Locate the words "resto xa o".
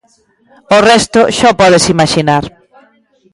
0.89-1.57